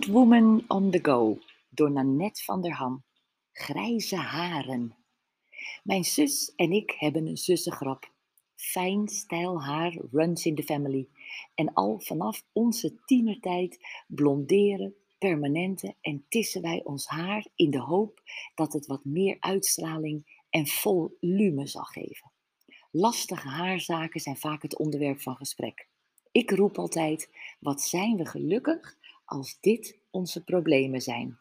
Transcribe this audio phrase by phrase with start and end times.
[0.00, 1.38] Proud Woman on the Go
[1.70, 3.04] door Nanette van der Ham.
[3.52, 4.96] Grijze haren.
[5.82, 8.12] Mijn zus en ik hebben een zussengrap.
[8.56, 11.08] Fijn stijl haar runs in the family.
[11.54, 18.22] En al vanaf onze tienertijd blonderen, permanenten en tissen wij ons haar in de hoop
[18.54, 22.32] dat het wat meer uitstraling en volume zal geven.
[22.90, 25.88] Lastige haarzaken zijn vaak het onderwerp van gesprek.
[26.32, 28.98] Ik roep altijd: wat zijn we gelukkig
[29.30, 31.38] als dit onze problemen zijn.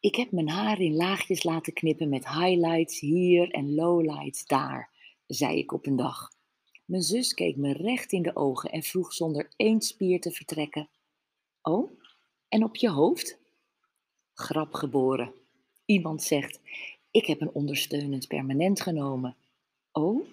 [0.00, 4.90] Ik heb mijn haar in laagjes laten knippen met highlights hier en lowlights daar,
[5.26, 6.30] zei ik op een dag.
[6.84, 10.88] Mijn zus keek me recht in de ogen en vroeg zonder één spier te vertrekken:
[11.62, 12.00] Oh,
[12.48, 13.38] en op je hoofd?
[14.34, 15.32] Grap geboren.
[15.84, 16.60] Iemand zegt:
[17.10, 19.36] Ik heb een ondersteunend permanent genomen.
[19.92, 20.26] Oh,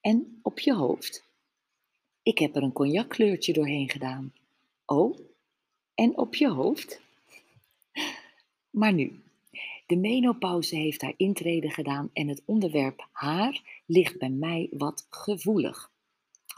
[0.00, 1.24] en op je hoofd?
[2.22, 4.32] Ik heb er een cognackleurtje doorheen gedaan.
[4.86, 5.31] Oh,
[5.94, 7.00] en op je hoofd?
[8.70, 9.22] Maar nu,
[9.86, 15.90] de menopauze heeft haar intrede gedaan en het onderwerp haar ligt bij mij wat gevoelig.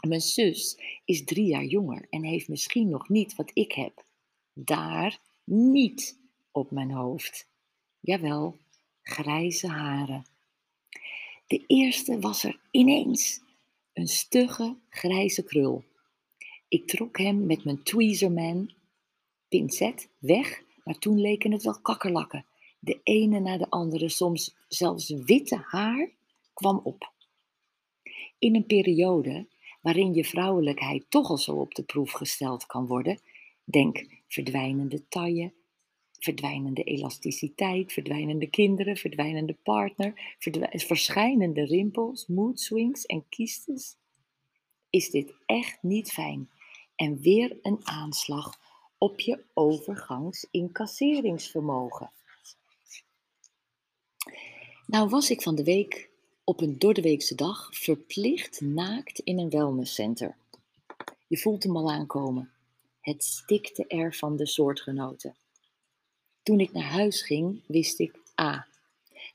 [0.07, 4.05] Mijn zus is drie jaar jonger en heeft misschien nog niet wat ik heb.
[4.53, 6.19] Daar niet
[6.51, 7.47] op mijn hoofd.
[7.99, 8.57] Jawel,
[9.01, 10.25] grijze haren.
[11.47, 13.41] De eerste was er ineens.
[13.93, 15.83] Een stugge grijze krul.
[16.67, 18.73] Ik trok hem met mijn tweezerman
[19.55, 22.45] pincet weg, maar toen leken het wel kakkerlakken.
[22.79, 26.09] De ene na de andere, soms zelfs witte haar,
[26.53, 27.11] kwam op.
[28.39, 29.47] In een periode
[29.81, 33.19] waarin je vrouwelijkheid toch al zo op de proef gesteld kan worden,
[33.63, 35.53] denk verdwijnende taille,
[36.19, 40.35] verdwijnende elasticiteit, verdwijnende kinderen, verdwijnende partner,
[40.71, 43.97] verschijnende rimpels, mood swings en kiestes,
[44.89, 46.49] is dit echt niet fijn.
[46.95, 48.64] En weer een aanslag
[49.05, 52.11] op je overgangsincasseringsvermogen.
[54.85, 56.09] Nou was ik van de week
[56.43, 60.35] op een doordeweekse dag verplicht naakt in een wellnesscenter.
[61.27, 62.51] Je voelt hem al aankomen.
[63.01, 65.35] Het stikte er van de soortgenoten.
[66.43, 68.67] Toen ik naar huis ging, wist ik A.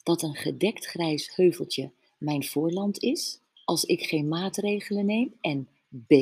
[0.02, 5.68] dat een gedekt grijs heuveltje mijn voorland is als ik geen maatregelen neem en
[6.06, 6.12] B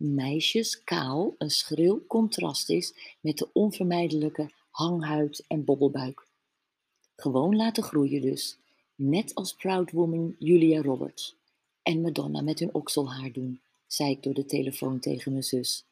[0.00, 6.26] meisjes kaal een schril contrast is met de onvermijdelijke hanghuid en bobbelbuik.
[7.16, 8.58] Gewoon laten groeien dus,
[8.94, 11.36] net als Proud Woman Julia Roberts
[11.82, 15.84] en Madonna met hun okselhaar doen, zei ik door de telefoon tegen mijn zus.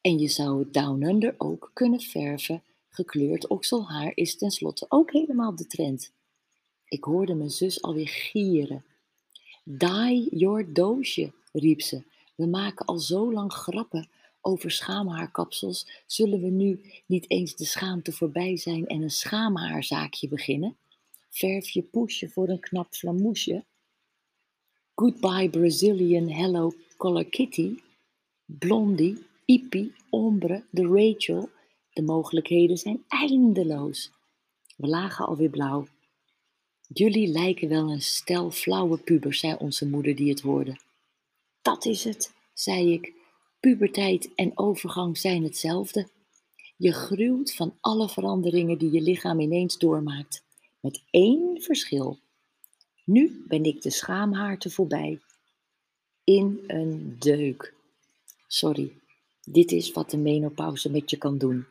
[0.00, 5.56] En je zou het Down Under ook kunnen verven, gekleurd okselhaar is tenslotte ook helemaal
[5.56, 6.12] de trend.
[6.88, 8.84] Ik hoorde mijn zus alweer gieren.
[9.64, 12.02] Dye your doosje, riep ze
[12.36, 14.08] we maken al zo lang grappen
[14.40, 16.02] over schaamhaarkapsels.
[16.06, 20.76] Zullen we nu niet eens de schaamte voorbij zijn en een schaamhaarzaakje beginnen?
[21.30, 23.64] Verf je poesje voor een knap flamoesje.
[24.94, 27.78] Goodbye Brazilian Hello Color Kitty.
[28.44, 31.48] Blondie, Ippie, Ombre, de Rachel.
[31.92, 34.10] De mogelijkheden zijn eindeloos.
[34.76, 35.86] We lagen alweer blauw.
[36.88, 40.76] Jullie lijken wel een stel flauwe pubers, zei onze moeder die het hoorde.
[41.66, 43.12] Dat is het, zei ik.
[43.60, 46.08] Puberteit en overgang zijn hetzelfde.
[46.76, 50.44] Je gruwt van alle veranderingen die je lichaam ineens doormaakt.
[50.80, 52.18] Met één verschil.
[53.04, 55.20] Nu ben ik de schaamhaarte voorbij.
[56.24, 57.74] In een deuk.
[58.46, 58.92] Sorry,
[59.42, 61.66] dit is wat de menopauze met je kan doen.